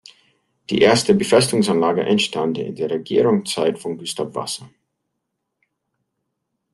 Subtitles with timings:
[0.71, 4.67] Die erste Befestigungsanlage entstand in der Regierungszeit von Gustav Wasa.